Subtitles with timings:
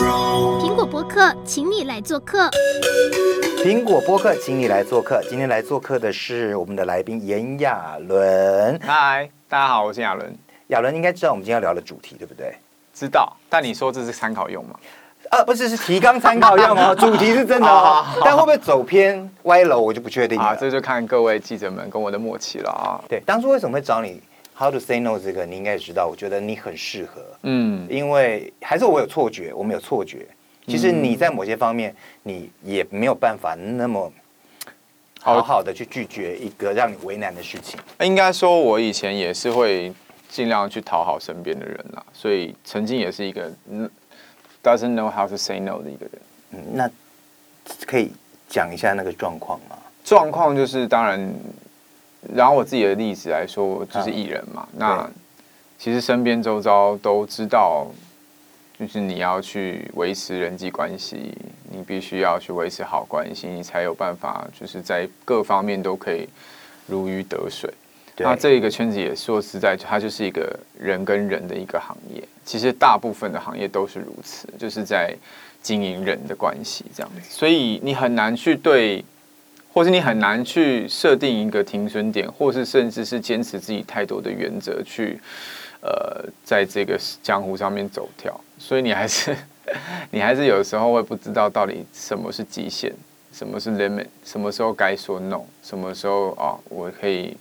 [0.00, 2.48] 苹果播客，请你来做客。
[3.62, 5.22] 苹果播客，请你来做客。
[5.28, 8.80] 今天来做客的是我们的来宾炎亚纶。
[8.80, 10.34] 嗨，大家好，我是亚伦。
[10.68, 12.54] 亚伦应该知道我们今天要聊的主题，对不对？
[12.94, 14.74] 知道，但你说这是参考用吗？
[15.28, 16.94] 啊，不是，是提纲参考用哦。
[16.98, 20.46] 主题是真的哦，但会不会走偏歪楼，我就不确定了。
[20.46, 23.04] 啊，这就看各位记者们跟我的默契了啊。
[23.06, 24.18] 对，当初为什么会找你
[24.60, 30.26] ？How to say no 这个你应该也知道，我觉得你很适合，嗯，因为还是我有错觉，我们有错觉，
[30.66, 34.12] 其实你在某些方面你也没有办法那么
[35.18, 37.80] 好好的去拒绝一个让你为难的事情。
[38.00, 39.90] 应该说，我以前也是会
[40.28, 43.50] 尽量去讨好身边的人啦，所以曾经也是一个
[44.62, 46.20] doesn't know how to say no 的一个人。
[46.50, 46.90] 嗯，那
[47.86, 48.12] 可以
[48.46, 49.78] 讲一下那个状况吗？
[50.04, 51.34] 状况就是当然。
[52.34, 54.60] 然后我自己的例子来说，我就是艺人嘛。
[54.62, 55.10] 啊、那
[55.78, 57.86] 其实身边周遭都知道，
[58.78, 61.34] 就是你要去维持人际关系，
[61.70, 66.28] 你必须要去维持好关系，你才有办法，就是在各方面都可以
[66.86, 67.72] 如鱼得水。
[68.18, 72.22] 那这一个圈子也说实在，它就是一个人跟人的一个行业。
[72.44, 75.16] 其实大部分的行业都是如此，就是在
[75.62, 77.20] 经营人的关系这样子。
[77.30, 79.02] 所以你很难去对。
[79.72, 85.20] 或是你很难去设定一个停损点，或是甚至是坚持自己太多的原则去，
[85.80, 89.36] 呃，在这个江湖上面走跳，所以你还是
[90.10, 92.92] 你还是有时候会不知道到底什么是极限，
[93.32, 97.36] 什么是 limit，什么时候该说 no，什么时候啊我可以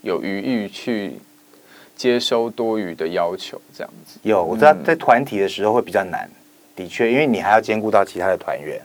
[0.00, 1.18] 有余裕去
[1.94, 4.18] 接收多余的要求，这样子。
[4.22, 6.26] 有，我知道在团体的时候会比较难，
[6.74, 8.80] 的确，因为你还要兼顾到其他的团员。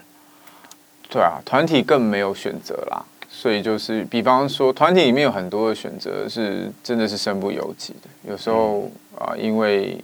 [1.10, 8.30] 对啊，团体更没有选择啦，所以就是，比方说，团体里面有很多的选择是真的是身不由己的。
[8.30, 9.98] 有时候啊，因为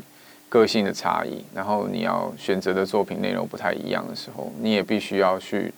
[0.48, 5.72] 个性的差异，然后你要选择的作品内容不太一样的时候，你也必须要去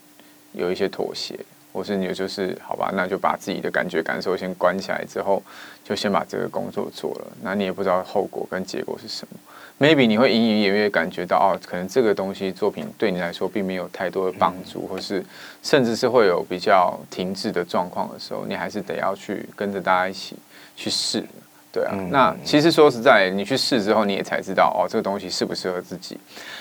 [0.53, 1.39] 有一些妥协，
[1.75, 5.43] 或是你就是好吧，那就把自己的感觉感受先关起来，之后
[5.85, 9.39] 就先把这个工作做了，那你也不知道后果跟结果是什么。
[9.79, 15.25] Maybe 你会隐隐约约感觉到哦，可能这个东西作品对你来说并没有太多的帮助，或是
[15.63, 20.37] 甚至是会有比较停滞的状况的时候，你还是得要去跟着大家一起
[20.75, 21.25] 去试。
[21.71, 26.19] 对啊，嗯、那其实说实在，你去试之后，你也才知道哦，这个东西适不适合自己，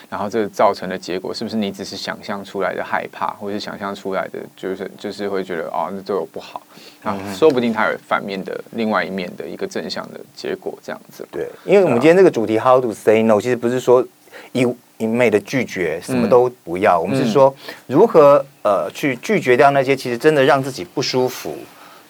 [0.09, 6.61] 然后这个造成的结果是不是你只是想象出来的害怕，或是想象出来的，就是就是会觉得哦，那对我不好
[7.03, 11.25] 啊，说不定它有反面的另外一面的一个正向的结果，这样子。
[11.31, 14.05] 对，因为我们今天这个主题 How to say no，其实不是说
[14.51, 21.55] 一一昧的拒绝，什么都不要，嗯、我们是说如何呃去拒绝掉那些其实真的让自己不舒服。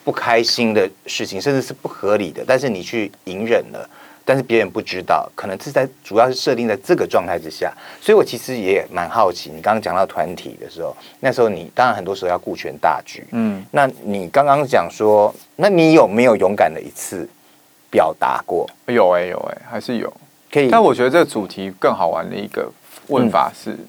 [0.08, 3.90] 不开心的事情，甚至是不合理的，但是你去隐忍了，
[4.24, 17.28] 但是别人不知道，可能是在主要是设定在这个状态之下，所以我其实也蛮好奇，你刚刚讲到团体的时候，那时候你当然很多时候要顾全大局，嗯，那你刚刚讲说，那你有没有勇敢的一次
[17.92, 18.66] 表达过？
[18.86, 20.14] 有哎、欸，有哎、欸，还是有，
[20.50, 20.70] 可以。
[20.70, 22.72] 但我觉得这个主题更好玩的一个
[23.08, 23.88] 问法是、嗯、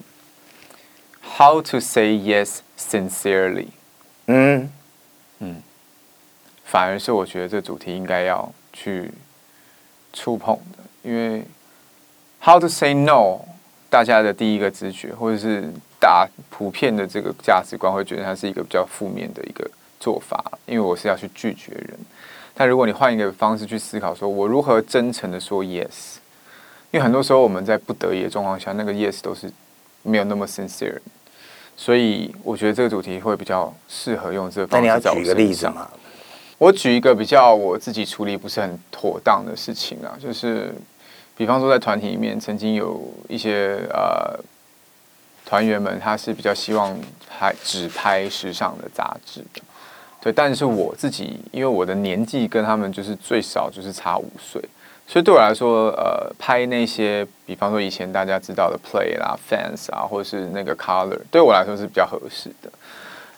[1.37, 3.67] ，How to say yes sincerely？
[4.27, 4.69] 嗯
[5.39, 5.61] 嗯。
[6.71, 9.09] 反而是我觉得这主题应该要去
[10.13, 11.43] 触碰的，因为
[12.39, 13.39] how to say no，
[13.89, 15.67] 大家的第一个直觉或者是
[15.99, 19.67] 大普遍的这个价值观会觉得它是一个比较负面的一个
[19.99, 21.97] 做法，因为我是要去拒绝人。
[22.53, 26.17] 但如果你换一个方式去思考，说我如何真诚的说 yes，
[26.91, 29.51] 因为很多时候我们在不得已的状况下，那个 yes 都是
[30.03, 30.99] 没有那么 sincere，
[31.75, 34.87] 所以我觉得这个主题会比较适合用这个方式。
[34.87, 35.89] 那你要举个例子吗？
[36.59, 40.75] 我举一个比较我自己处理不是很妥当的事情啊，就是
[41.37, 44.37] 比方说在团体里面，曾经有一些呃
[45.45, 46.99] 团员们，他是比较希望
[47.29, 49.41] 拍只拍时尚的杂志，
[50.19, 54.61] 对，但是我自己因为我的年纪跟他们就是最少就是差五岁，
[55.07, 62.69] 所以对我来说，呃，拍那些比方说以前大家知道的 Play 啦、Fans 啊，或者是那个 Color，对我来说是比较合适的。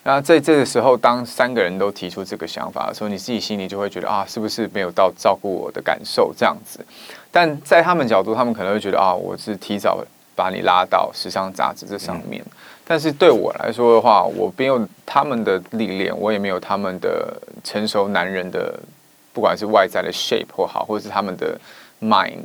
[0.04, 6.84] 那在这个时候，当三个人都提出这个想法的时候，你自己心里就会觉得啊，是不是没有到照顾我的感受这样子？
[7.32, 10.04] 但在他们角度，他们可能会觉得啊，我是提早
[10.36, 12.42] 把你拉到时尚杂志这上面。
[12.44, 12.52] 嗯、
[12.84, 18.80] 但是对我来说的话，我没有他们的历练，我也没有他们的成熟男人的，
[19.32, 21.56] 不管是外在的 shape 或好，或者是他们的
[22.02, 22.40] mind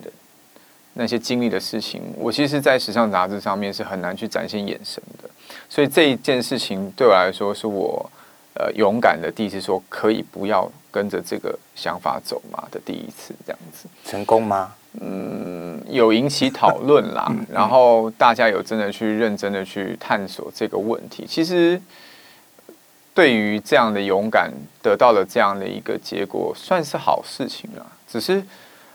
[0.92, 5.28] 那些经历的事情，我其实，在时尚杂志上面是很难去展现眼神的。
[5.68, 8.10] 所以这一件事情对我来说，是我
[8.54, 13.88] 呃勇敢的第一次说可以不要跟着这个想法走嘛的第一次这样子。
[14.04, 14.74] 成功吗？
[14.98, 21.26] 嗯，有引起讨论啦，然后大家有真的去认真的去探索这个问题。
[21.28, 21.78] 其实
[23.12, 24.50] 对于这样的勇敢
[24.82, 27.84] 得到了这样的一个结果，算是好事情啦。
[28.08, 28.42] 只是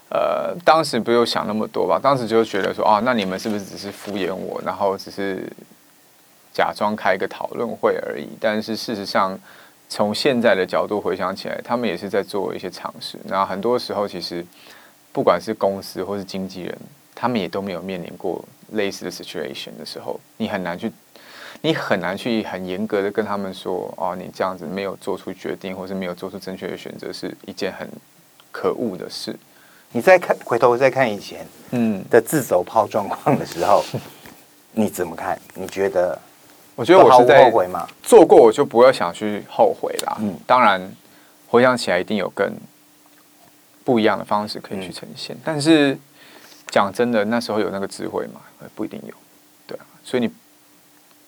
[0.09, 5.47] 呃，当时不用想那么多吧，当时就觉得说啊，那你们是不是只是敷衍我，然后只是
[6.53, 8.27] 假装开一个讨论会而已？
[8.39, 9.37] 但是事实上，
[9.89, 13.17] 从现在的角度回想起来，他们也是在做一些尝试。
[13.25, 14.45] 那很多时候其实。
[15.13, 16.77] 不管是公司或是经纪人，
[17.13, 20.89] 他们也都没有面临过类似的 situation 的时候，你很难去，
[21.59, 27.85] 你很难去很严格的跟他们说，哦，你这样子没有做出决定，或是没有做出正确的选择，是一件很
[28.53, 29.37] 可恶的事。
[29.91, 33.99] 你再看回头再看以前，嗯的自走炮状况的时候，嗯、
[34.71, 35.37] 你怎么看？
[35.55, 36.17] 你觉得？
[36.75, 37.87] 我觉得我是在后悔嘛？
[38.01, 40.17] 做过我就不要想去后悔啦。
[40.19, 40.81] 嗯，当然
[41.47, 42.51] 回想起来一定有更。
[43.83, 45.97] 不一样的方式可以去呈现，嗯、但是
[46.67, 48.39] 讲真的，那时候有那个智慧嘛？
[48.75, 49.13] 不一定有，
[49.65, 50.31] 对啊，所以你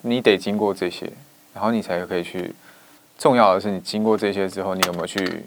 [0.02, 1.12] 你得经过这些，
[1.52, 2.54] 然后你才可以去。
[3.18, 5.44] 重要的是，你经过这些之后，你有没有去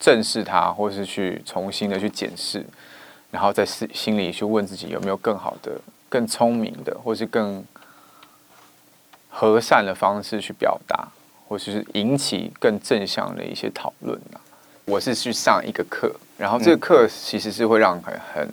[0.00, 2.66] 正视它，或是去重新的去检视，
[3.30, 7.64] 然后在心心里去问自己有没有更好的、更聪明的，或是更
[9.36, 11.08] 和善的方式去表达，
[11.48, 14.38] 或是引起更正向的一些讨论啊。
[14.84, 18.48] 我是去上一个课，然后这个课其实是会让很很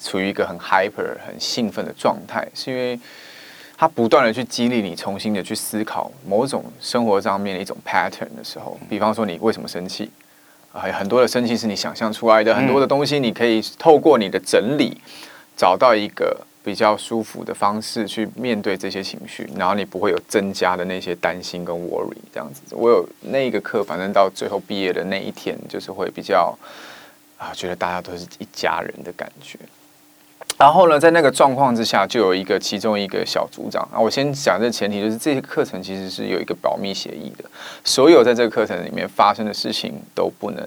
[0.00, 2.98] 处于一个很 hyper、很兴奋的状态，是因为
[3.76, 10.10] 它不断的去激励你，重新的去思考某种生活上面的一种 pattern 的时候，比方说你为什么生气，
[10.72, 14.96] 很多的生气是你想象出来的，很多的东西你可以透过你的整理
[15.54, 16.46] 找到一个。
[16.64, 22.62] 比较舒服的方式去面对这些情绪，然后你不会有增加的那些担心跟 worry 这样子。
[22.70, 26.58] 我有那一个课，反正到最后毕业的那一天，就是会比较
[27.36, 29.58] 啊，觉得大家都是一家人的感觉。
[30.56, 37.44] 然后呢，在那个状况之下，就有一个其中一个小组长啊，我先讲这前提，就是这些课程其实是有一个保密协议的，
[37.84, 40.66] 所有在这个课程里面发生的事情都不能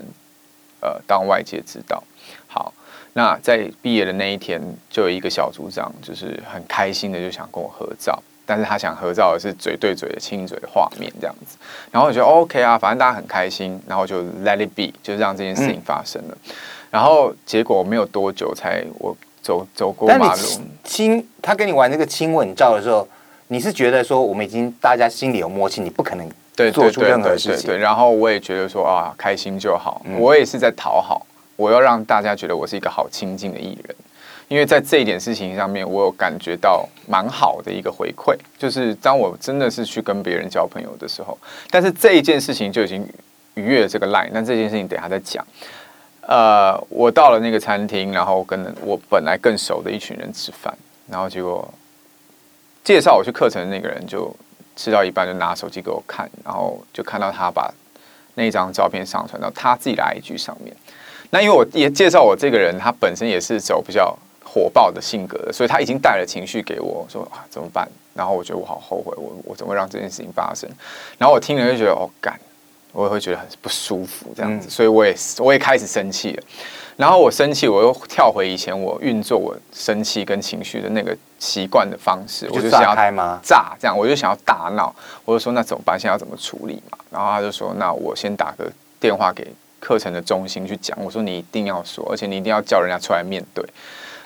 [0.82, 2.04] 呃当外界知道。
[2.46, 2.72] 好。
[3.18, 4.62] 那在毕业的那一天，
[4.92, 11.58] 就有一个小组长，就是很开心的就想跟我合照，但是他想合照的是嘴对嘴的亲嘴的画面这样子，
[11.90, 16.38] 然后我觉得 OK 啊，反正大家很开心，然后就 Let it be，就让这件事情发生了。
[16.46, 16.54] 嗯、
[16.92, 20.42] 然后结果没有多久，才我走走过马路，
[20.84, 23.08] 亲他跟你玩那个亲吻照的时候，
[23.48, 31.26] 你是觉得说我们已经大家心里有默契，你不可能做出任何事情，对，对，对，对，然后我也觉得说啊，开心就好，嗯、我也是在讨好。
[31.58, 33.96] 我要让大家觉得我是一个好亲近的艺人，
[34.48, 41.38] 因为在这一点事情上面，我有感觉到蛮好的一个回馈，就是当我真的是去跟别人交朋友的时候，
[41.70, 43.06] 但是这一件事情就已经
[43.56, 44.30] 逾越了这个 line。
[44.32, 45.46] 那这件事情等下再讲。
[46.22, 50.78] 呃，我到了那个餐厅，然后跟我本来更熟的一群人吃饭，
[51.10, 51.74] 然后结果
[52.84, 54.32] 介绍我去课程的那个人就
[54.76, 57.74] 吃到一半就拿手机给我看，然后就看到他把
[58.36, 60.76] 那张照片上传到他自己的 IG 上面。
[61.30, 67.88] 那因为我也介绍我这个人，他本身也是走比较火爆的性格的，所以他已经带了情绪给我，说啊怎么办？
[68.14, 70.70] 然后我觉得我好后悔，我我怎么会让这件事情发生？
[71.18, 72.40] 然后我听了就觉得哦干，
[72.94, 76.44] 我也会觉得很不舒服这样子，所以我也我也开始生气了。
[76.96, 82.96] 然后我生气，我又跳回以前我运作我生气跟情绪的那个习惯的方式，我就想要
[83.44, 84.92] 炸这样，我就想要大闹，
[85.24, 86.00] 我就说那怎么办？
[86.00, 86.98] 现在要怎么处理嘛？
[87.12, 89.46] 然后他就说那我先打个电话给。
[89.80, 93.64] 课程的中心去讲，我说你一定要说，而且你一定要叫人家出来面对。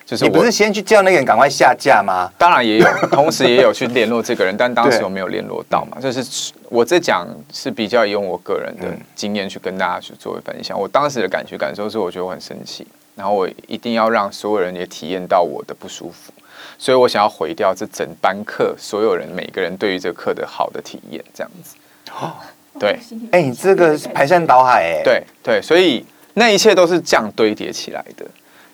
[0.03, 2.29] 就是你不是先去叫那个人赶快下架吗？
[2.37, 5.97] 当然也有， 同时也有去联络这个人，但当时我没有联络到嘛。
[6.01, 10.77] 就是我这讲是比较用我个人的经验去跟大家去做分享。
[10.77, 16.33] 我当时的感觉感受是，我觉得我很生气，然后我一定要让所有人也体验到我的不舒服，
[16.77, 21.77] 所以我想要毁掉这整班课所有人每个人对于这个课的好的体验，这样子。
[22.11, 22.33] 哦。
[22.79, 22.97] 对，
[23.31, 25.03] 哎，你这个是排山倒海哎。
[25.03, 26.03] 对对，所以
[26.35, 28.25] 那一切都是这样堆叠起来的。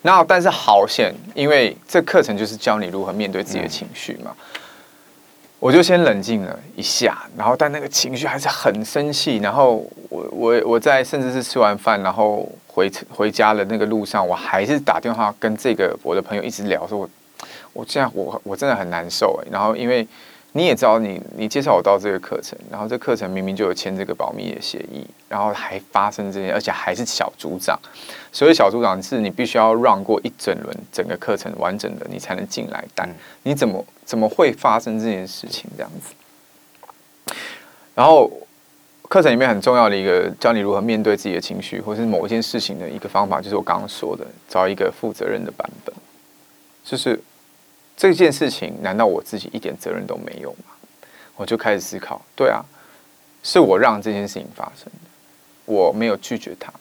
[0.04, 4.32] 然后，但是好险，因为这课程就是教你如何面对自己的情绪嘛。
[4.32, 4.60] 嗯、
[5.60, 9.38] 我就先冷静了一下，然后但那个情绪还是很生气。
[9.38, 17.10] 然后我我我在甚至是吃完饭，然后回回家的那个路上，我还是打电话跟这个我的朋友一直聊，说我
[17.74, 19.48] 我这样我我真的很难受哎。
[19.52, 20.08] 然后因为。
[20.58, 27.80] 你也知道你，你你介绍我到这个课程，然后这课程明明就有签这个保密的协议，然后还发生这些，而且还是小组长，
[28.32, 33.08] 所以小组长是你必须要让过一整轮整个课程完整的，你才能进来带。
[33.44, 37.36] 你怎么怎么会发生这件事情这样子？
[37.94, 38.28] 然后
[39.04, 45.94] 课程里面很重要的一个教你如何面对自己的情绪，或是某一件事情的一个方法，就是我刚刚说的，找一个负责任的版本。
[46.84, 47.20] 就是
[47.98, 50.76] 这件事情，难道我自己一点责任都没有吗？
[51.36, 52.64] 我就开始思考，对啊，
[53.44, 55.10] 是我让这件事情发生的，
[55.66, 56.72] 我没有拒绝他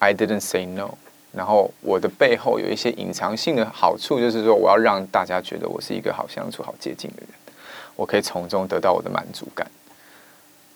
[0.00, 0.90] ，I didn't say no。
[1.32, 7.28] 然后我的背后有一些隐藏性的好处，就是说我要让大家觉得我是一个好相处、好接近的人，
[7.94, 9.70] 我可以从中得到我的满足感。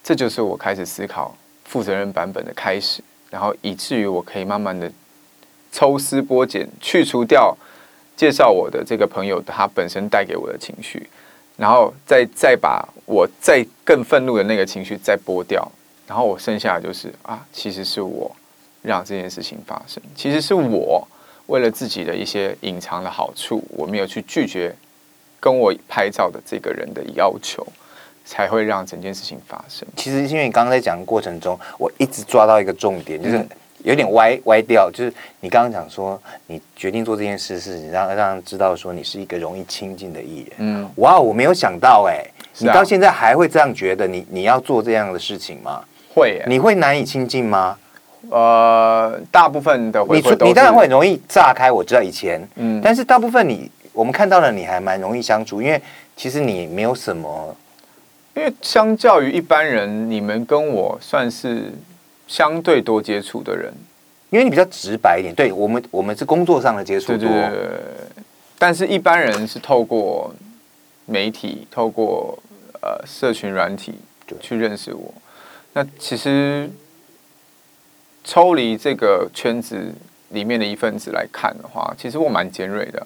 [0.05, 4.91] 这就是我开始思考负责任版本的开始，然后以至于我可以慢慢的
[5.73, 7.57] 抽丝剥茧，去除掉
[8.21, 11.09] 介绍我的这个朋友他本身带给我的情绪，
[11.57, 15.67] 然后再再把我再更愤怒的那个情绪再剥掉，
[16.07, 18.31] 然后我剩下的就是啊，其实是我
[18.83, 21.09] 让这件事情发生，其实是我
[21.47, 24.77] 为了自己的一些隐藏的好处，我没有去拒绝
[25.41, 27.67] 跟我拍照的这个人的要求。
[28.23, 29.89] 才会让整件事情发生。
[29.97, 33.45] 其实，因为你刚刚在讲的过程中，我一直抓到一个重点，就是
[33.83, 34.91] 有点歪歪掉。
[34.91, 40.53] 就是你刚刚讲说，你决定做这件事，是你让让人知道说你是一个容易亲近的艺人。
[40.59, 42.25] 嗯，哇，我没有想到，哎，
[42.59, 44.19] 你到现在还会这样觉得你？
[44.19, 45.83] 你你要做这样的事情吗？
[46.15, 47.77] 会，你会难以亲近吗？
[48.29, 51.73] 呃，大部分的你你当然会很容易炸开。
[51.73, 55.81] 我知道以前，嗯，但是大部分你我们看到了，你还蛮容易相处，因为
[56.17, 57.57] 其实你没有什么。
[58.37, 61.73] 因为相较于一般人，你们跟我算是
[62.31, 63.75] 相对多接触的人，
[64.31, 65.35] 因为你比较直白一点。
[65.35, 68.25] 对我们，我们是工作上的接触多，对对对，
[68.57, 70.33] 但是一般人是透过
[71.07, 72.39] 媒体、透过
[72.81, 73.97] 呃社群软体
[74.41, 75.13] 去认识我。
[75.73, 76.71] 那其实
[78.23, 79.93] 抽离这个圈子
[80.29, 83.05] 里面的一份子来看的话，其实我蛮尖锐的。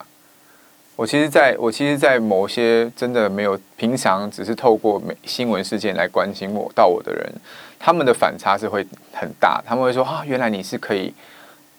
[0.97, 7.33] 我其实在，我其实，在某些真的没有平常只是透过新闻事件来关心我到我的人，
[7.81, 9.61] 他们的反差是会很大。
[9.67, 11.13] 他们会说：“啊，原来你是可以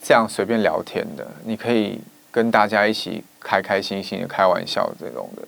[0.03, 1.97] 这样随便聊天的，你可以
[2.29, 5.43] 跟大家一起开开心心的开玩笑这种的。”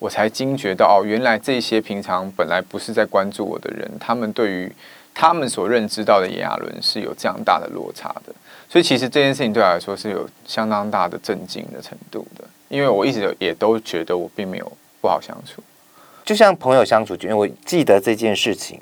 [0.00, 4.72] 我才惊觉到，哦，原来这些平常本来不是在关注我的人，他们对于
[5.12, 8.34] 他们所认知到的炎亚纶是有这样大的落差的。
[8.70, 12.44] 所以，其实这件事情对我来说是有相当大的震惊的程度的。
[12.72, 15.62] 因为我一直也都觉得我并没有不好相处，
[16.24, 17.14] 就像朋友相处。
[17.20, 18.80] 因为我记得这件事情，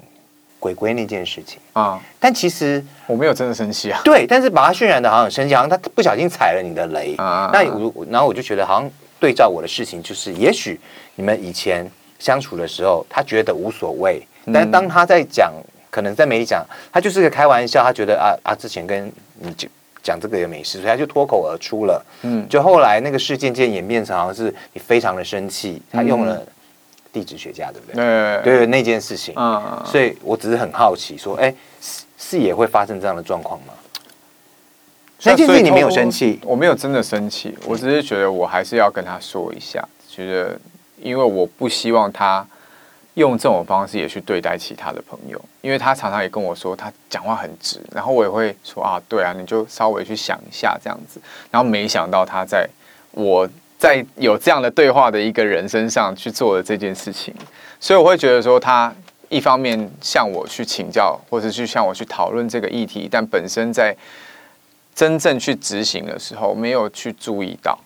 [0.60, 4.00] 鬼鬼那件事情啊，但其实我没有真的生气啊。
[4.04, 7.50] 对，但是把他渲染的好像很生气，好像他不小心踩了你的雷啊。
[7.52, 10.78] 那我然后我就觉得好像对照我的事情，就是也许
[11.16, 11.84] 你们以前
[12.20, 15.52] 相处的时候，他觉得无所谓，但是当他在讲，
[15.90, 19.68] 可能在媒体讲，他就是个开玩笑，他觉得啊啊，之前跟你就。
[20.10, 22.04] 讲这个也没事，所以他就脱口而出了。
[22.22, 26.42] 嗯，就后来那个事件渐演变成好像是你非常的生气，他用了
[27.12, 27.94] 地质学家，对不对？
[28.42, 29.32] 对对，那件事情。
[29.36, 33.72] 嗯，所以我只是很好奇，说，哎，是是也会发生这样的状况吗？
[35.22, 40.58] 那件事情你没有生气，我没有真的生气，我只是觉得我还是要跟他说一下，觉得
[41.00, 42.44] 因为我不希望他。
[43.20, 51.20] 用这种方式也去对待其他的朋友，因为他常常也跟我说他讲话很直，然后我也会说啊，对啊，你就稍微去想一下这样子。
[51.50, 52.66] 然后没想到他在
[53.12, 53.46] 我
[53.78, 57.34] 在有这样的对话的一个人身上去做了这件事情，
[57.78, 58.92] 所以我会觉得说他
[59.28, 63.94] 一方面向我去请教，或者去向我去讨论这个议题，但本身在
[64.94, 67.78] 真正去执行的时候没有去注意到。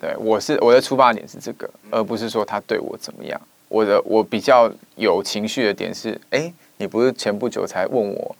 [0.00, 3.38] 对，我是我的出发点是这个，而不是说他对我怎么样。
[3.70, 8.36] 我的我比较有情绪的点是，哎，你不是前不久才问我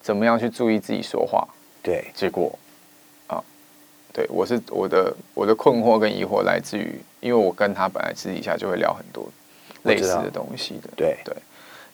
[0.00, 1.46] 怎么样去注意自己说话？
[1.80, 2.58] 对，结果
[3.28, 3.42] 啊，
[4.12, 9.24] 对我是我的我的困惑跟疑惑来自于，因为我跟他本来私底下就会聊很多
[9.84, 11.32] 类似的东西的，对对，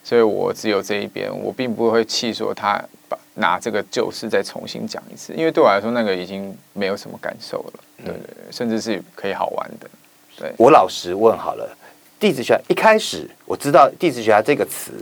[0.02, 9.90] 所以我只有这一边，我并不会气说他把拿这个旧事再重新讲一次，因为对我来说那个已经没有什么感受了，对对对，甚至是可以好玩的。
[10.38, 11.77] 对，我老实问好了。
[12.18, 14.92] 地质学家一开始我知道地质学家这个词，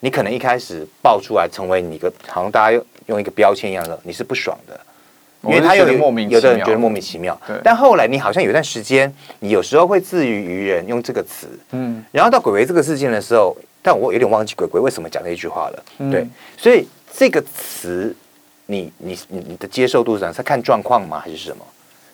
[0.00, 4.80] 你可能一开始爆出来成为你一个好像大家用用一个标签一样的，你是不爽的，
[5.42, 7.38] 因为他有莫名有的人觉得莫名其妙。
[7.62, 16.26] 但后来你好像有段时间，你有时候会自娱于人用这个词，嗯，然后到鬼鬼这个事件的时候，但我有点忘记鬼鬼为什么讲那一句话了，对，
[16.56, 18.14] 所以这个词，
[18.66, 20.34] 你你你你的接受度是怎样？
[20.34, 21.20] 是看状况吗？
[21.20, 21.64] 还是什么？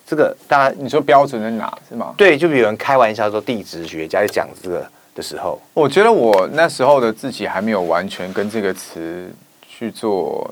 [0.09, 2.15] 这个大家你说标准在哪是吗？
[2.17, 9.31] 对，就比如有人开玩笑说地质学家在讲这个的时候，我觉得我那时候的自己还没有完全跟这个词
[9.67, 10.51] 去做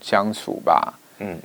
[0.00, 0.94] 相处吧。
[1.18, 1.38] 嗯，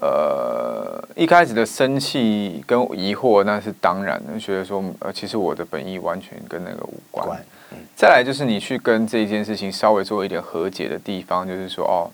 [0.00, 7.38] 呃，一开始的生气跟疑惑那是当然的，觉得说呃，其实我的本意完全跟那个无关。
[7.70, 12.10] 嗯、再来就是你去跟这件事情稍微做一点和解的地方，就是说哦，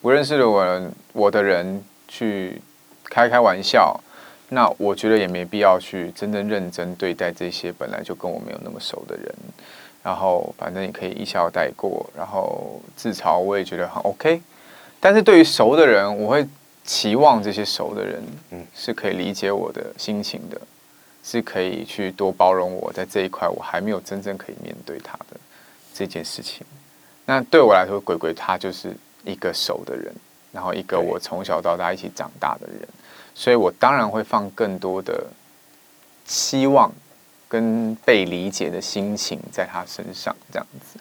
[0.00, 2.60] 我认识的我我的人去
[3.04, 4.00] 开开玩笑，
[4.48, 9.34] 那我觉得也没必要去真正认真对待这些本来就跟我没有那么熟的人。
[10.02, 14.40] 然后反正也可以一笑带过，然后自嘲我也觉得很 OK。
[15.00, 16.46] 但是对于熟的人，我会
[16.84, 18.22] 期望这些熟的人，
[18.52, 20.60] 嗯，是可以理解我的心情的，
[21.24, 25.36] 是可以去多包容我在这一块我还没有真正可以面对他的
[25.92, 26.64] 这件事情。
[27.24, 30.14] 那对我来说，鬼鬼他就是一个熟的人，
[30.52, 32.88] 然后一个我从小到大一起长大的人，
[33.36, 35.22] 所以我当然会放更多的
[36.26, 36.90] 期望。
[37.48, 40.98] 跟被理解的心情在他身上这样子，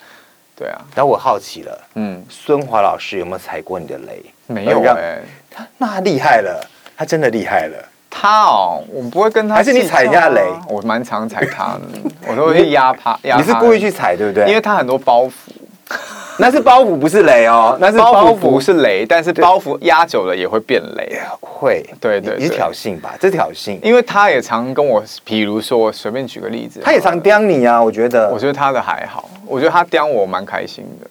[0.56, 0.80] 对啊。
[0.94, 4.24] 但我好奇了，嗯，孙华老师有没有踩过你的雷？
[4.46, 6.64] 没有哎，他那他厉害了，
[6.96, 7.90] 他真的厉害了。
[8.12, 10.48] 他哦，我不会跟他，还是你踩人家雷？
[10.70, 13.18] 我蛮常踩他的，我都会去压他。
[13.38, 14.48] 你是故意去踩对不对？
[14.48, 15.32] 因为他很多包袱。
[16.38, 17.78] 那是包袱，不是雷哦。
[17.80, 21.18] 那是包袱，不是雷，但是包袱压久了也会变雷。
[21.40, 23.16] 会，对对，你是挑衅吧？
[23.20, 27.82] 这挑衅，因为他也常跟我，比如说，我随便举个例子，他也常刁你啊。
[27.82, 31.08] 我觉得，我觉得他的还好，我觉得他刁我蛮开心的，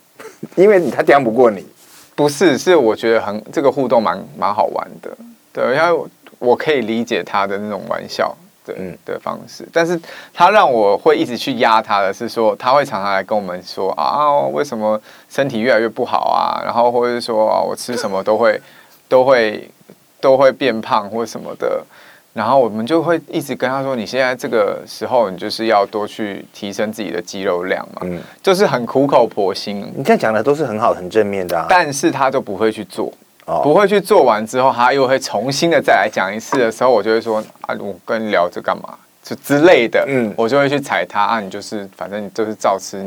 [0.62, 1.64] 因为他刁不过你。
[2.16, 5.10] 不是，是我觉得很这个互动蛮蛮好玩的，
[5.52, 6.04] 对，因为
[6.38, 8.36] 我可以理解他的那种玩笑。
[8.64, 10.00] 对的方式，但是
[10.32, 16.62] 他让我会一直去压他的是说，他会常常来跟我们说啊，为什么身体越来越不好啊？
[16.64, 18.60] 然后或者是说啊，我吃什么都会
[19.08, 19.70] 都会
[20.20, 21.84] 都会变胖或什么的。
[22.32, 29.88] 然后我们就会一直跟他说，你现在这个时候你就是要多去提升自己的肌肉量嘛，嗯，就是很苦口婆心。
[29.94, 33.12] 你这样讲的都是很好很正面的啊，但是他都不会去做。
[33.44, 38.96] 不会去做完之后，他又会重新的再来讲一次的时候，我就会说啊，我跟你聊这干嘛？
[39.22, 43.02] 就之类的，嗯，我就会去踩他啊，你就是反正你就是照吃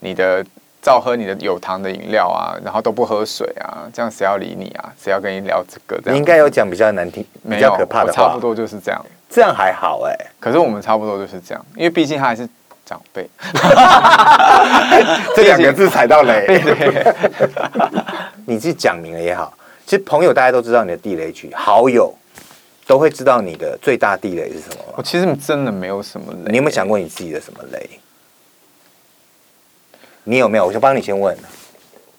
[0.00, 0.44] 你的，
[0.82, 4.92] 照喝你的有糖的饮料啊，然后都不喝水啊，这样谁要理你啊？
[5.00, 6.10] 谁要跟你聊这个？
[6.10, 9.00] 你应该有讲比较难听、比较可怕的话，差不多就是这样。
[9.30, 12.48] 这样还好哎，可是我们差不多就是这样，因为毕竟他还是
[12.84, 13.30] 长辈。
[15.36, 16.60] 这两个字踩到雷，
[18.44, 19.52] 你是讲明了也好。
[19.84, 22.14] 其实朋友大家都知道你的地雷区，好友
[22.86, 24.94] 都会知道你的最大地雷是什么吗？
[24.96, 26.50] 我其实真的没有什么雷。
[26.50, 27.90] 你有没有想过你自己的什么雷？
[30.24, 30.66] 你有没有？
[30.66, 31.36] 我先帮你先问。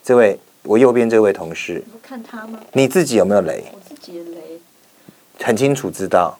[0.04, 2.60] 这位我右边这位同事，看他吗？
[2.74, 3.64] 你自己有没有雷？
[3.74, 4.60] 我自己的雷
[5.42, 6.38] 很清楚知道。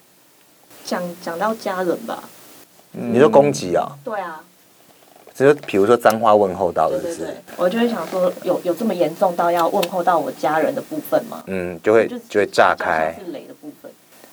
[0.84, 2.22] 讲讲到家人吧。
[2.92, 3.88] 你说攻击啊？
[4.04, 4.44] 对啊。
[5.36, 11.42] 只是比如说脏话问候到的是，对对对，我就会想说，有有这么严重到要问候到我家人的部分吗？
[11.48, 13.14] 嗯，就会就，就会炸开。
[13.18, 13.90] 是雷的部分，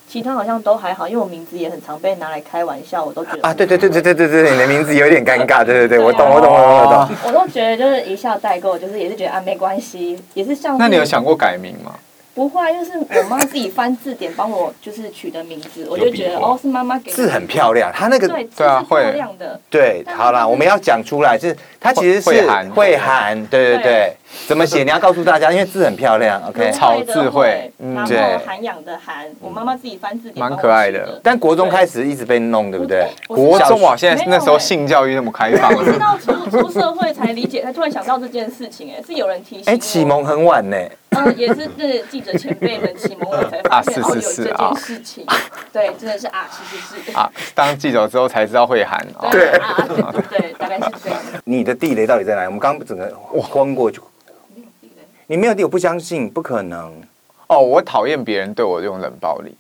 [0.07, 10.77] 其他好像都还好，因为我名字也很常被拿来开玩笑，我都觉得啊，对对对对对对对，你的名字有点尴尬，对对对，我懂我懂我懂我懂，我都觉得就是一笑带过，就是也是觉得啊没关系，也是像。
[10.77, 11.95] 那你有想过改名吗？
[12.41, 17.15] 不会，就是我妈自己翻字典帮我就是取的名字，我就觉得哦是妈妈给的。
[17.15, 19.61] 字很漂亮，她那个对啊，会漂亮的。
[19.69, 22.31] 对，好啦，我们要讲出来，就是她其实是
[22.71, 24.17] 会喊，对对对。
[24.47, 24.83] 怎么写？
[24.83, 26.41] 你要告诉大家，因为字很漂亮。
[26.47, 28.13] OK，草字会，然后
[28.45, 31.19] 涵养的涵，我妈妈自己翻字典，蛮可爱的。
[31.23, 33.07] 但国中开始一直被弄，对不对？
[33.27, 38.91] 国中啊，现在那时候性教育那么开放，直到出出 社会才理解，才突然想到这件事情。
[38.91, 39.63] 哎，是有人提醒。
[39.65, 40.77] 哎，启蒙很晚呢。
[41.13, 45.25] 嗯，也是是记者前辈们启蒙我才发现 哦有这件事情。
[45.73, 47.17] 对，真的是啊，是是是。
[47.17, 49.05] 啊，当记者之后才知道会涵。
[49.29, 49.75] 对啊，
[50.29, 51.19] 对，大概是这样。
[51.43, 52.47] 你的地雷到底在哪里？
[52.47, 53.99] 我们刚刚整个哇昏过去。
[55.31, 56.93] 你没有地，我不相信，不可能。
[57.47, 59.55] 哦，我讨厌别人对我用冷暴力。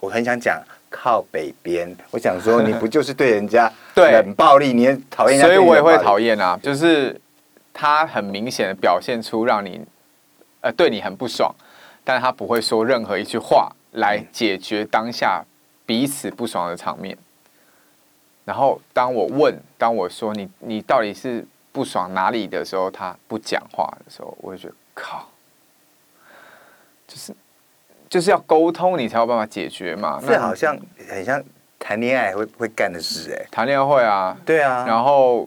[0.00, 0.60] 我很想讲
[0.90, 6.58] 靠北边，我想说你不就是对人家 冷暴力，你也讨厌，所以我也会讨厌啊。
[6.60, 7.16] 就是
[7.72, 9.80] 他很明显的表现出让你
[10.60, 11.54] 呃对你很不爽，
[12.02, 15.44] 但是他不会说任何一句话来解决当下
[15.86, 17.16] 彼此不爽的场面。
[18.44, 21.46] 然后当我问，当我说你你到底是？
[21.76, 25.28] 不爽哪里的时候，他不讲话的时候，我就觉得靠，
[27.06, 27.34] 就是
[28.08, 30.18] 就是要沟通，你才有办法解决嘛。
[30.26, 30.74] 这好像
[31.06, 31.44] 很像
[31.78, 34.86] 谈恋爱会会干的事哎，谈恋爱会啊，对啊。
[34.86, 35.46] 然后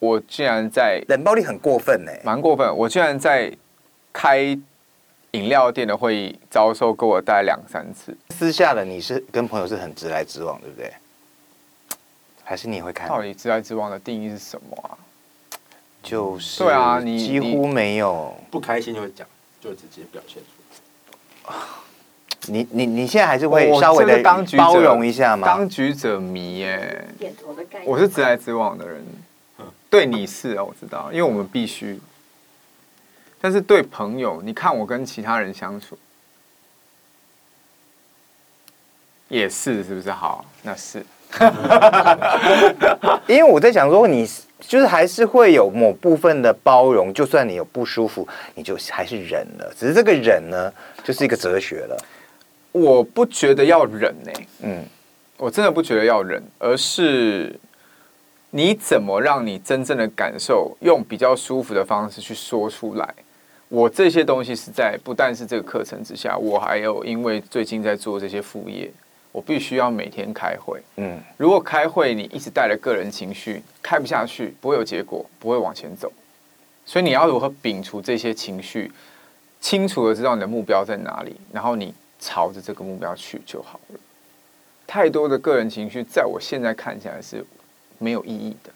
[0.00, 2.76] 我竟然在冷暴力很过分哎，蛮过分。
[2.76, 3.50] 我竟然在
[4.12, 4.38] 开
[5.30, 8.14] 饮料店的会议遭受过我大概两三次。
[8.28, 10.92] 私下的你是跟朋友是很直来直往，对不对？
[12.44, 13.08] 还是你会看？
[13.08, 14.92] 到底直来直往的定义是什么啊？
[16.02, 19.26] 就是对啊，你几乎没有不开心就会讲，
[19.60, 20.48] 就会直接表现出
[21.48, 21.54] 来。
[22.48, 24.20] 你你你现在还是会稍微的
[24.56, 25.46] 包容一下吗？
[25.46, 27.88] 当局者迷耶，点头的概念。
[27.88, 29.04] 我是直来直往的人，
[29.88, 32.00] 对你是啊，我知道，因为我们必须。
[33.40, 35.96] 但是对朋友，你看我跟其他人相处，
[39.28, 40.44] 也是是不是好？
[40.62, 41.04] 那是，
[43.28, 44.28] 因为我在想说，你
[44.66, 49.72] 就是还是会有某部分的包容，就算你有不舒服，你就还是忍了。
[49.76, 50.72] 只是这个忍呢，
[51.04, 51.96] 就是一个哲学了。
[52.70, 54.84] 我不觉得要忍呢、欸，嗯，
[55.36, 57.54] 我真的不觉得要忍，而是
[58.50, 63.14] 你怎么让你真正的感受，用比较舒服的方式去说出来。
[63.68, 68.90] 我这些东西是在不但是这个课程之下，我还有因为最近在做这些副业，
[69.32, 70.80] 我必须要每天开会。
[70.96, 76.12] 嗯，如果开会你一直带着个人情绪，开不下去，不会有结果，不会往前走。
[76.86, 78.92] 所以你要如何摒除这些情绪，
[79.60, 83.98] 清楚的知道你的目标在哪里，然后你朝着这个目标去就好了。
[84.86, 87.44] 太多的个人情绪，在我现在看起来是
[87.98, 88.70] 没有意义的。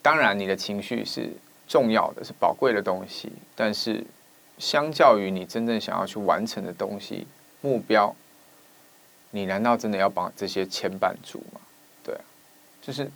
[0.00, 1.30] 当然，你的情绪是。
[1.68, 4.04] 重要的是宝贵的东西，但是
[4.58, 7.26] 相较于你真正想要去完成的东西、
[7.62, 8.14] 目标，
[9.32, 11.60] 你难道真的要把这些牵绊住吗？
[12.04, 12.20] 对啊，
[12.80, 13.10] 就是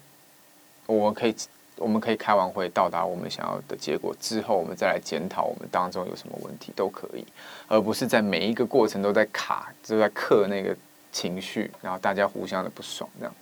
[0.87, 1.37] 我们可以
[1.76, 7.24] 我们可以开完会到达我们想要的结果之后，我们再来检讨我们当中有什么问题都可以，
[7.68, 10.76] 而不是在每一个过程都在卡，就在克那个
[11.12, 13.35] 情绪，然后大家互相的不爽这样，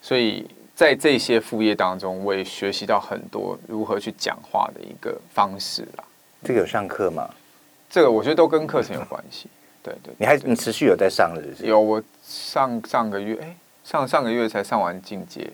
[0.00, 0.48] 所以。
[0.78, 6.04] 在这些副业当中，我也学习到很多如何去讲话的一个方式啦。
[6.44, 7.28] 这个有上课吗？
[7.90, 9.48] 这个我觉得都跟课程有关系。
[9.82, 11.66] 对对，你还你持续有在上是不是？
[11.66, 15.50] 有，我上上个月，哎，上上个月才上完进阶。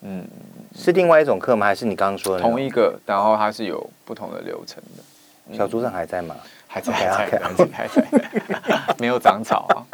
[0.00, 0.26] 嗯，
[0.74, 1.66] 是另外一种课吗？
[1.66, 2.98] 还是你刚刚说的同一个？
[3.06, 5.02] 然后它是有不同的流程的。
[5.48, 6.36] 嗯、小组长还在吗？
[6.66, 8.04] 还在，还在，还在，
[8.98, 9.86] 没有长草啊。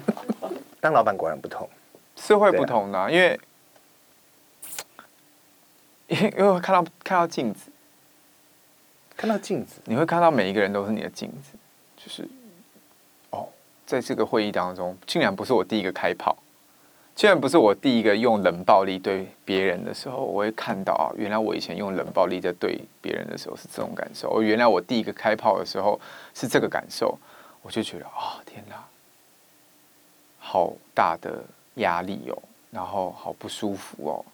[0.80, 1.68] 当老板果然不同，
[2.16, 3.38] 是会不同的、啊，因为。
[6.08, 7.70] 因为会看到看到镜子，
[9.16, 11.56] 看到镜子，你会看到每一个人都是你的镜子，
[11.96, 12.41] 就是哦，
[13.86, 16.36] 在这个会议当中，竟然不是我第一个开炮，
[17.14, 26.00] 竟然不是我第一个用冷暴力对别人的时候，我会看到啊，原来我以前用冷暴力在对别人的时候是这种感受，哦，原来我第一个开炮的时候
[26.34, 27.18] 是这个感受，
[27.62, 28.76] 我就觉得啊，天哪，
[30.38, 34.24] 好大的压力哦，然后好不舒服哦。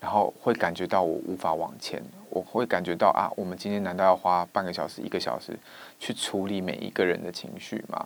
[0.00, 5.56] 然后会感觉到我无法往前，我会感觉到啊，我们今天难道要花半个小时、一个小时
[6.00, 8.04] 去处理每一个人的情绪吗？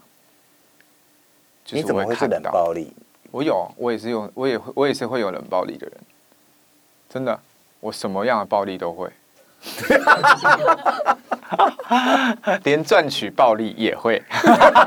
[1.66, 2.90] 就是、你怎么会是冷暴力？
[3.30, 5.94] 我有，我也是用，我也会，我也是会有冷暴力的人。
[7.10, 7.38] 真的，
[7.80, 9.10] 我什么样的暴力都会，
[12.64, 14.22] 连赚取暴力也会。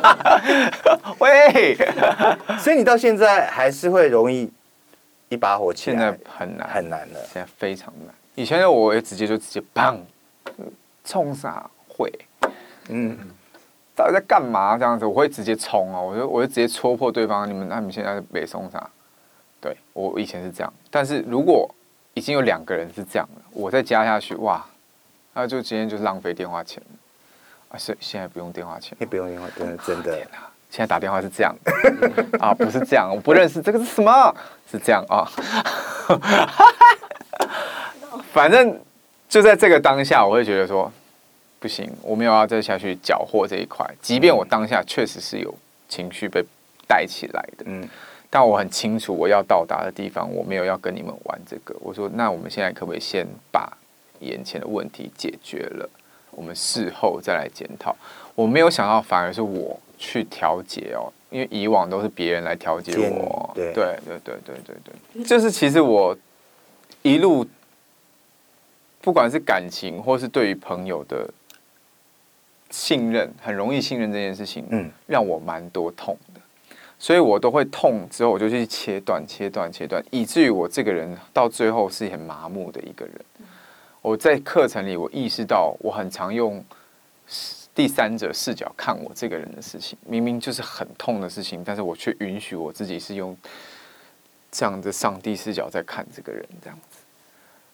[1.20, 1.78] 喂，
[2.60, 4.52] 所以你到现在还是会容易。
[5.28, 8.12] 一把火，现在很难很难了，现在非常难。
[8.34, 10.00] 以前的我也直接就直接砰，
[11.04, 12.12] 冲啥会？
[12.88, 13.16] 嗯，
[14.00, 14.78] 到底在干嘛？
[14.78, 17.46] 这样子我会直接冲哦，我就我就直接戳破对方。
[17.46, 18.90] 你们那你们现在没送啥？
[19.60, 21.70] 对，我以前是这样，但是如果
[22.14, 24.66] 已经有两个人是这样了，我再加下去，哇，
[25.34, 26.90] 那就今天就是浪费电话钱了
[27.72, 27.78] 啊！
[27.78, 30.18] 是现在不用电话钱，也不用电话，真的真的。
[30.70, 31.54] 现在打电话是这样
[32.40, 34.34] 啊，不是这样，我不认识这个是什么？
[34.72, 35.28] 是这样啊。
[38.32, 38.80] 反正
[39.28, 40.90] 就在这个当下，我会觉得说
[41.60, 43.86] 不行，我没有要再下去缴获这一块。
[44.02, 45.54] 即便我当下确实是有
[45.88, 46.44] 情绪被
[46.88, 47.88] 带起来的，嗯，
[48.30, 51.76] 但我很清楚我要到达的地方，我没有要跟你们玩这个。
[51.80, 53.72] 我说，那我们现在可不可以先把
[54.20, 55.90] 眼前的问题解决了？
[56.32, 57.96] 我们事后再来检讨。
[58.36, 59.80] 我没有想到，反而是我。
[60.02, 64.76] 去调节哦，因为以往都是别人来调节我，对对对对对对
[65.14, 66.18] 对，就是其实我
[67.02, 67.46] 一路
[69.02, 71.30] 不管是感情或是对于朋友的
[72.70, 76.42] 信任，很容易信任这件事情，嗯，让我蛮多痛的，
[76.98, 83.16] 所以我都会痛之后我就去切断、切断、切断，以至于我这个人到最后是很麻木的一个人。
[84.02, 86.64] 我在课程里，我意识到我很常用。
[87.76, 93.38] 第三者视角看我这个人的事情，明明就是很痛的事情，但是我却允许我自己是用
[94.52, 96.98] 这样的上帝视角在看这个人，这样子，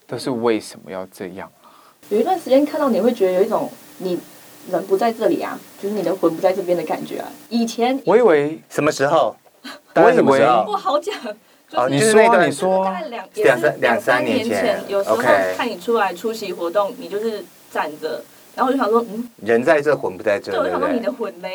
[0.05, 1.73] 都是为什么要这样啊？
[2.09, 4.19] 有一段时间看到你会觉得有一种你
[4.69, 7.27] 人不在这里啊，就是你的魂不在这边的感觉啊。
[7.49, 9.35] 以前我以为什么时候？
[9.95, 11.15] 我以为不好讲。
[11.71, 12.87] 哦，你说你说，
[13.35, 18.21] 两三两三年前，有时候看你出来出席活动，你就是站着。
[18.55, 21.47] 然后我就想说，嗯，人在这，魂不在这，对，我想说你的魂呢？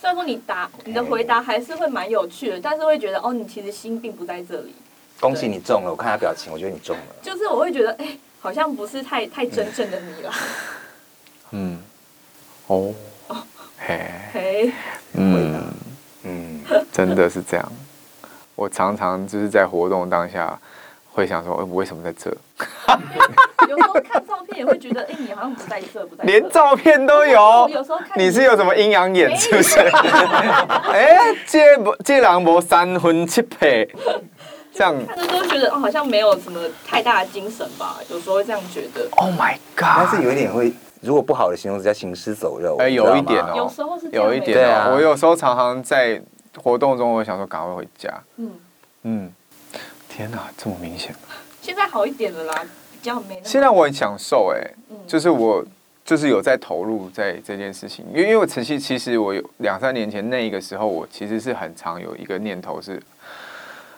[0.00, 4.74] 虽然说你答你的回答还是会蛮有趣的，但是会觉得哦，你其实心并不在这里。
[5.18, 7.02] 恭喜你中了，我看他表情，我觉得你中了。
[7.20, 10.32] 就是我会觉得，哎，好像不是太太真正的你了。
[11.50, 11.78] 嗯，
[12.70, 12.94] 哦，
[13.84, 14.72] 嘿，嘿，
[15.14, 15.60] 嗯
[16.22, 16.60] 嗯，
[16.92, 17.72] 真的是这样。
[18.54, 20.56] 我常常就是在活动当下
[21.10, 22.30] 会想说，我为什么在这？
[23.68, 26.22] 有时候看照片也会觉得，哎，你好像不在这，不在。
[26.22, 27.68] 连照片都有。
[27.70, 29.80] 有时候看你是有什么阴阳眼，是不是？
[30.92, 33.92] 哎，这这人无三分七配。
[34.72, 39.08] 这样看着都觉得哦，好像没有什么太大的精神吧，有时候会这样觉得。
[39.16, 40.06] Oh my god！
[40.06, 42.76] 但是有一点会，如果不好的形容词叫行尸走肉。
[42.78, 44.94] 哎，有一点哦，有时候是有一点哦。
[44.94, 46.20] 我有时候常常在
[46.62, 48.12] 活动中，我想说赶快回家。
[48.36, 48.50] 嗯
[49.02, 49.32] 嗯，
[50.08, 51.14] 天哪，这么明显。
[51.62, 53.40] 现在好一点了啦，比较没。
[53.44, 54.70] 现在我很享受哎，
[55.06, 55.64] 就是我
[56.04, 63.00] 就是有在投入在这件事情，因为因为我其实其实我有两三年前那一个时候，我其实是很常有一个念头是。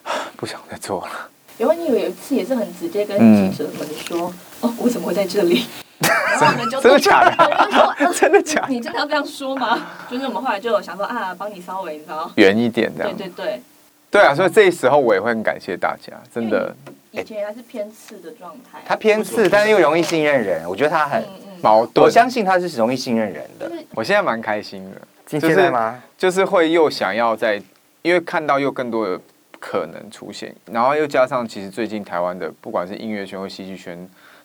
[0.37, 1.31] 不想再做了。
[1.59, 5.65] 然后你有一次也是很直接跟记者们说：“嗯、哦，我怎么会在这里？”
[6.09, 8.07] 然后我们就真的假的？
[8.12, 8.69] 真的假的？
[8.69, 9.79] 你真的要这样说吗？
[10.11, 13.17] 就是我们后来就有想说啊，帮你稍微你知道圆一点这样。
[13.17, 13.62] 对对对。
[14.11, 16.75] 对啊，所以这时候我也会很感谢大家，真的。
[17.12, 18.79] 以前还是偏刺的状态。
[18.85, 20.69] 他偏刺，但是又容易信任人。
[20.69, 21.23] 我觉得他很
[21.62, 22.05] 矛盾。
[22.05, 23.71] 我相信他是容易信任人的。
[23.95, 25.41] 我现在蛮开心的。
[25.41, 26.03] 现在吗？
[26.19, 27.61] 就是会又想要在，
[28.03, 29.21] 因为看到又更多的。
[29.65, 33.97] 可能出现，然后又加上，其实最近台湾的不管是音乐圈或戏剧圈，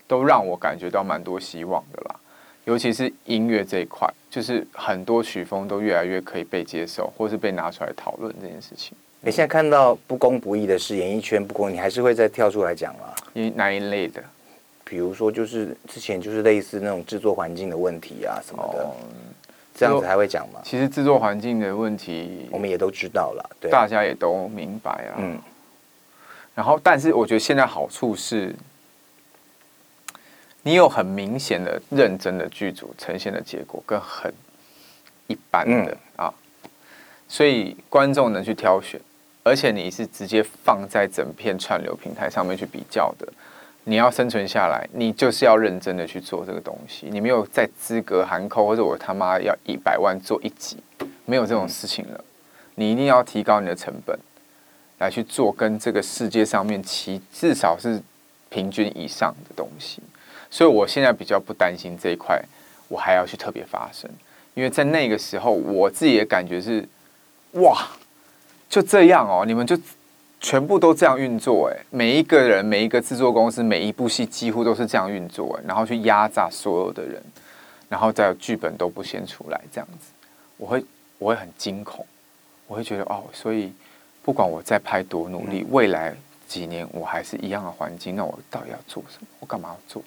[0.08, 2.16] 都让我感觉到蛮多希望的啦。
[2.66, 8.98] 尤其是音乐这一块，就是很多曲风都越来越可以被接受，或是被拿出来讨论这件事情。
[9.22, 13.14] 你现在看到不公不义的事，演艺圈不公，你还是会再跳出来讲吗？
[13.34, 14.24] 一哪一类的？
[14.84, 18.84] 比如说，就是之前就是类似那种制作环境的问题啊什么的。
[18.84, 18.96] 哦
[19.80, 20.60] 这样子还会讲吗？
[20.64, 25.14] 其实制作环境的问题，我们也都知道了，对，大家也都明白啊。
[25.20, 25.40] 嗯。
[26.56, 28.56] 然后，但是我觉得现在好处是，
[30.68, 34.30] 你有很明显的认真的剧组呈现的结果，跟很
[35.28, 36.30] 一般的啊，
[37.26, 39.00] 所以观众能去挑选，
[39.44, 43.26] 而且你是直接放在整片串流平台上面去比较的。
[43.86, 47.08] 你要生存下来，你就是要认真的去做这个东西。
[47.10, 50.76] 你没有在资格含扣，或者我他妈要一百万做一集，
[51.24, 52.22] 没有这种事情了。
[52.76, 54.20] 你一定要提高你的成本，
[54.98, 58.02] 来去做跟这个世界上面其至少是
[58.50, 60.02] 平均以上的东西。
[60.50, 62.42] 所以我现在比较不担心这一块，
[62.88, 64.10] 我还要去特别发声，
[64.54, 66.88] 因为在那个时候，我自己的感觉是，
[67.54, 67.88] 哇，
[68.70, 69.78] 就这样哦，你们就。
[70.40, 77.20] 全部都这样运作，哎，每一个人、每一个制作公司、每一部戏几乎都是这样运作，然后去压榨所有的人，
[77.90, 80.12] 然后再有剧本都不先出来，这样子，
[80.58, 80.86] 我会
[81.18, 82.06] 我会很惊恐，
[82.68, 83.74] 我会觉得哦，所以
[84.22, 86.16] 不管我再拍多努力，未来
[86.48, 89.28] 几年我还是一样的环境，那我到底要做什么？
[89.40, 90.04] 我干嘛要做？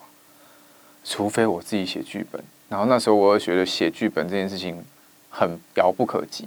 [1.04, 4.84] 除非我自己写剧本，然后那时候我觉得写剧本这件事情
[5.28, 6.46] 很遥不可及，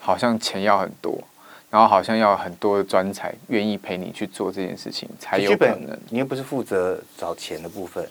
[0.00, 1.22] 好像钱要很多。
[1.70, 5.96] 然后好像要很多的专才愿意陪你去做这件事情，才有可能。
[6.08, 8.04] 你又不是负责找钱的部分，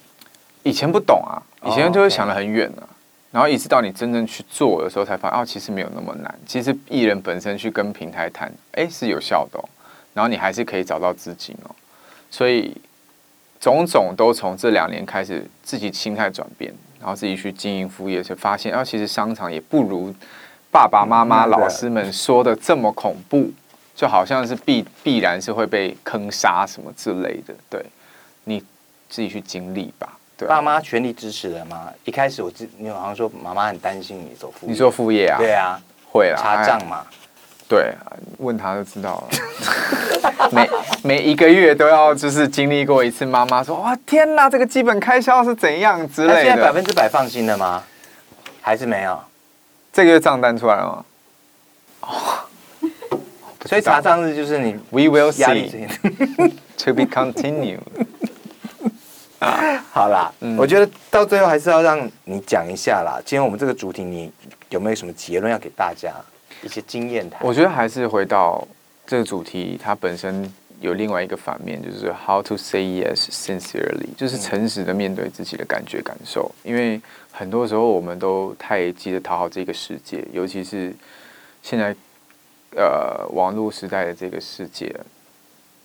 [0.64, 2.88] 以前不懂啊，以前就会想得很远啊。
[3.32, 6.34] 然后一直到你真正去做的时候，才发现哦，其实没有那么难。
[6.48, 9.66] 其实艺人本身去跟平台谈，哎，是有效的哦。
[10.14, 11.76] 然后你还是可以找到资金哦。
[12.32, 12.74] 所以
[13.60, 20.14] 种种都从这两年开始，自己心态转变，然后自己去经营副业，才发现，啊，其实商场也不如。
[20.72, 23.52] 爸爸妈妈、老师们说的这么恐怖，
[23.96, 27.56] 就好像是必必然是会被坑杀什么之类的。
[27.68, 27.84] 对，
[28.44, 28.64] 你
[29.10, 30.16] 自己去经历吧。
[30.38, 31.92] 对，爸妈全力支持了吗？
[32.06, 35.38] 一开始我记，你好像说妈妈很担心你做副业，你做副业啊？
[35.40, 37.04] 对啊，会啊，查账嘛。
[37.68, 37.96] 对，
[38.38, 40.29] 问他就知道了。
[40.52, 40.70] 每
[41.04, 47.84] 每一个月都要就是经历过一次，妈妈说：“哇，天哪，这个基本开销是怎样之类的。”现在百分之百放心了吗？
[48.62, 49.20] 还是没有？
[49.92, 51.06] 这个月账单出来了吗？
[52.02, 52.80] 哦，
[53.66, 55.88] 所以查账日就是你，We will see
[56.78, 57.80] to be continued。
[59.92, 63.20] 好啦，嗯、我觉得到最后还是要让你讲一下啦。
[63.26, 64.32] 今天我们这个主题，你
[64.70, 66.14] 有没有什么结论要给大家？
[66.62, 67.40] 一些经验谈？
[67.42, 68.66] 我觉得还是回到
[69.10, 77.02] 这个主题，它本身有另外一个反面，就是 How to say yes sincerely，就是诚实的面对自己的感觉感受，因为。
[77.32, 80.94] 很多时候，我们都太急着讨好这个世界，尤其是
[81.62, 81.96] 现在，
[82.76, 84.94] 呃，网络时代的这个世界，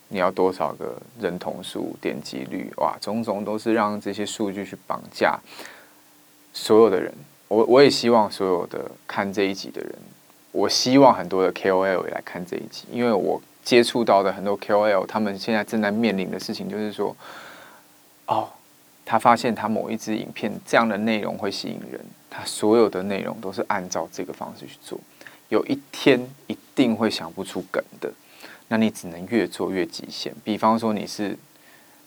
[0.08, 5.38] 你要多少个认同数、点击率，哇，种种都是让这些数据去绑架
[6.52, 7.14] 所有的人。
[7.46, 9.94] 我我也希望所有的看这一集的人，
[10.54, 17.14] 我希望很多的 KOL 也来看这一集，因为我接触到的很多 KOL，他们现在正在面临的事情就是说，
[18.26, 18.48] 哦，
[19.04, 24.96] 他发现他某一支影片这样的内容会吸引人，他所有的内容都是按照这个方式去做，
[25.48, 28.08] 有一天一定会想不出梗的，
[28.68, 30.32] 那你只能越做越极限。
[30.44, 31.36] 比方说你是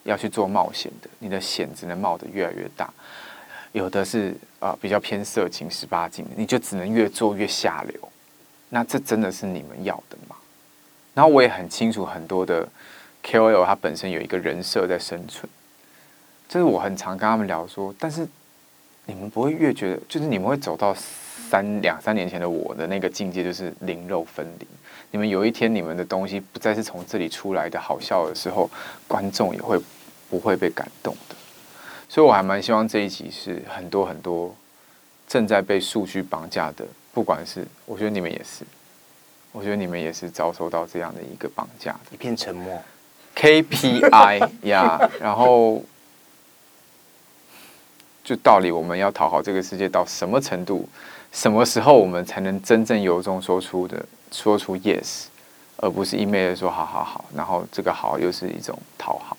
[0.03, 2.89] 要去做冒险的，你的险只能冒得越来越大。
[3.73, 8.09] 有的是啊、比较偏色情十八禁，你就只能越做越下流。
[8.69, 10.35] 那这真的是你们要的吗？
[11.13, 12.67] 然后我也很清楚，很多的
[13.23, 15.49] KOL 他本身有一个人设在生存，
[16.47, 18.27] 这是我很常跟他们聊说，但是
[19.05, 20.93] 你们不会越觉得，就是你们会走到
[21.49, 24.67] 三两三年前的我的那个境界，就是灵肉分离。
[25.09, 28.69] 你们有一天你们的东西不再是从这里出来的好笑的时候，
[29.07, 29.81] 观众也会
[30.29, 31.35] 不会被感动的。
[32.09, 34.53] 所以，我还蛮希望这一集是很多很多
[35.27, 36.85] 正在被数据绑架的，
[37.17, 38.63] 不管是我觉得你们也是，
[39.51, 42.79] 我觉得你们也是遭受到这样的一个绑架的，一片沉默。
[43.35, 45.83] KPI 呀， yeah, 然后
[48.23, 50.87] 就到底我们要讨好这个世界到什么程度，
[51.31, 55.23] 什么时候我们才能真正由衷说出的说出 yes，
[55.77, 59.35] 而不是一昧的说好好好，然后这个好又是一种讨好。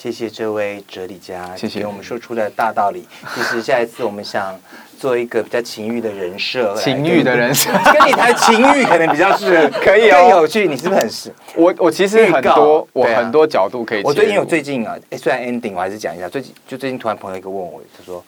[0.00, 3.06] 谢谢这位哲理家，谢谢给我们说出的大道理。
[3.34, 4.58] 其实下一次我们想
[4.98, 10.66] 做一个比较情欲的人设， 情欲的人设，跟你谈情欲可能比较适合，可以哦，更有趣。
[10.66, 11.30] 你是不是很适？
[11.54, 14.02] 我我其实很多，我很多角度可以。
[14.02, 16.26] 我最近有最近啊，哎，虽然 ending 我还是讲一下。
[16.26, 18.24] 最近就最近突然朋友一个问我，他说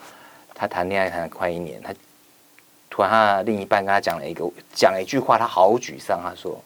[0.54, 1.94] 他谈恋爱谈了快一年，他
[2.90, 6.20] 突然他另一半跟他讲了一个讲了一句话，他好沮丧。
[6.22, 6.62] 他说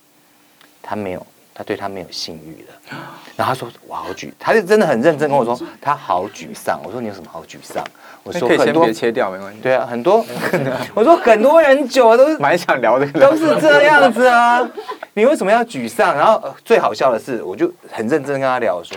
[0.82, 1.24] 他没有。
[1.58, 2.98] 他对他没有性欲了，
[3.34, 6.78] 然后他说我好沮，他就真的很认真跟我说他好沮丧。
[6.84, 7.82] 我说你有什么好沮丧？
[8.22, 9.60] 我说很多切掉没关系。
[9.62, 10.22] 对啊，很多。
[10.94, 14.68] 我说很多人久了都是蛮想聊的，都是这样子啊。
[15.14, 16.14] 你为什么要沮丧？
[16.14, 18.94] 然后最好笑的是，我就很认真跟他聊我说。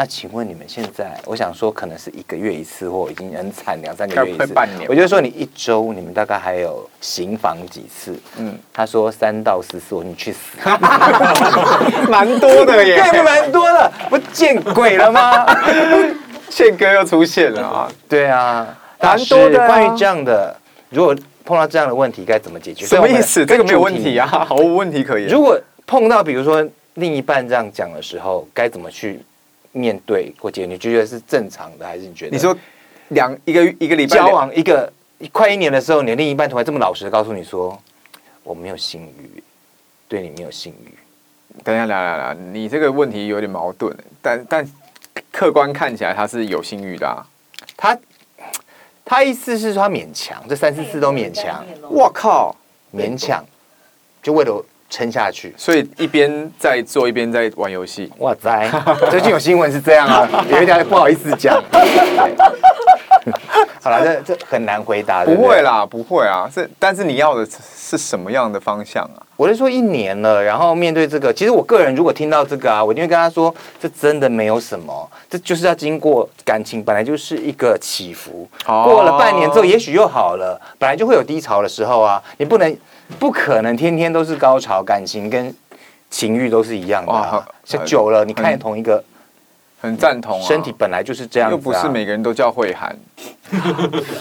[0.00, 4.46] 那请问你们现在，我想说可能是一个月一次，或已经很惨两三个月一次。
[4.46, 4.88] 半年。
[4.88, 8.18] 我就说你一周你们大概还有行房几次？
[8.38, 10.56] 嗯，他说三到十次，我说你去死，
[12.08, 15.44] 蛮多的耶，对，蛮多的，不见鬼了吗？
[16.48, 17.92] 宪哥又出现了啊！
[18.08, 18.66] 对啊，
[19.02, 19.66] 蛮多的。
[19.66, 20.56] 关于这样的，
[20.88, 22.86] 如果碰到这样的问题，该怎么解决？
[22.86, 23.44] 什么意思？
[23.44, 25.28] 这个没有问题啊，毫无问题可言。
[25.28, 29.20] 如果碰到比如说另一半这样讲的时候，该怎么去？
[29.72, 32.32] 面对或者你觉得是正常的，还是你觉得？
[32.32, 32.56] 你说
[33.08, 34.92] 两一个一个礼拜交往一个
[35.30, 37.80] 快一年的时候，你的另一半突然这么老实的告诉你说，
[38.42, 39.42] 我没有性欲，
[40.08, 40.94] 对你没有性欲。
[41.62, 44.72] 等一下，来来来，你这个问题有点矛盾，但但
[45.30, 47.22] 客观看起来他是有性欲的啊。
[47.76, 47.98] 他
[49.04, 51.64] 他意思是说他勉强，这三四次都勉强。
[51.88, 52.54] 我靠，
[52.94, 53.44] 勉强
[54.22, 54.64] 就为了。
[54.90, 58.12] 撑下去，所以一边在做一边在玩游戏。
[58.18, 58.68] 哇塞，
[59.08, 61.62] 最近有新闻是这样啊，有一点不好意思讲。
[63.82, 65.24] 好了，这这很难回答。
[65.24, 66.50] 不会啦，不会啊。
[66.52, 69.22] 这但是你要的是什么样的方向啊？
[69.36, 78.48] 我是说一年了，然后面对这个，其实我个人如果听到这个啊，我一定会跟他说，这真的没有什么，这就是要经过感情，本来就是一个起伏。
[78.66, 80.60] 过了半年之后，也许又好了。
[80.78, 82.76] 本来就会有低潮的时候啊，你不能。
[83.18, 85.54] 不可能天天都是高潮，感情跟
[86.08, 87.46] 情欲都是一样的，啊。
[87.64, 89.02] 像久了，你看同一个，
[89.80, 90.46] 很赞同啊。
[90.46, 92.94] 身体本来就是这样，啊，又不是每个人都叫慧涵。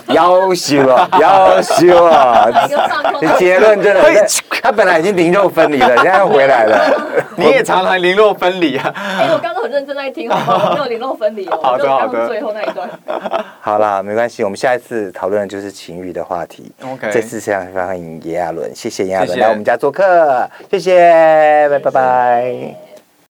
[0.08, 2.52] 夭寿了，夭寿了。
[3.38, 4.26] 结论真的，
[4.62, 6.91] 他本来已经灵肉分离了，现在又回来了。
[7.38, 8.91] 你也常常灵肉分离啊？
[8.95, 10.72] 哎，我刚刚很认真在听，好吗？
[10.74, 11.60] 没有灵肉分离哦。
[11.62, 12.28] 好的，好的。
[12.28, 12.89] 最后那一段。
[13.62, 16.72] 好啦，没关系，我们下一次讨论的就是情欲的话题。
[16.84, 22.88] OK，这次非常欢迎炎亚纶，谢谢炎亚纶来我们家做客，谢谢，拜拜拜。